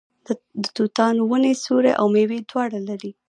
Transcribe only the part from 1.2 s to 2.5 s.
ونې سیوری او میوه